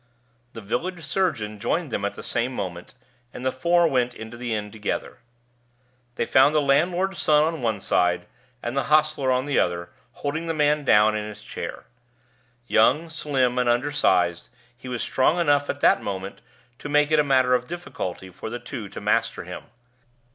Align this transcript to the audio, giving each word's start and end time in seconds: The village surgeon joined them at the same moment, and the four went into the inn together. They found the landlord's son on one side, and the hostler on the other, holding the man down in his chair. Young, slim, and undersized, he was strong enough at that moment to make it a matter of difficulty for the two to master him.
The 0.53 0.61
village 0.61 1.03
surgeon 1.03 1.59
joined 1.59 1.91
them 1.91 2.03
at 2.05 2.15
the 2.15 2.23
same 2.23 2.55
moment, 2.55 2.95
and 3.31 3.45
the 3.45 3.51
four 3.51 3.85
went 3.87 4.15
into 4.15 4.35
the 4.35 4.51
inn 4.51 4.71
together. 4.71 5.19
They 6.15 6.25
found 6.25 6.55
the 6.55 6.59
landlord's 6.59 7.21
son 7.21 7.43
on 7.43 7.61
one 7.61 7.81
side, 7.81 8.25
and 8.63 8.75
the 8.75 8.85
hostler 8.85 9.31
on 9.31 9.45
the 9.45 9.59
other, 9.59 9.91
holding 10.13 10.47
the 10.47 10.55
man 10.55 10.83
down 10.85 11.15
in 11.15 11.27
his 11.27 11.43
chair. 11.43 11.83
Young, 12.65 13.11
slim, 13.11 13.59
and 13.59 13.69
undersized, 13.69 14.49
he 14.75 14.87
was 14.87 15.03
strong 15.03 15.39
enough 15.39 15.69
at 15.69 15.81
that 15.81 16.01
moment 16.01 16.41
to 16.79 16.89
make 16.89 17.11
it 17.11 17.19
a 17.19 17.23
matter 17.23 17.53
of 17.53 17.67
difficulty 17.67 18.31
for 18.31 18.49
the 18.49 18.57
two 18.57 18.89
to 18.89 18.99
master 18.99 19.43
him. 19.43 19.65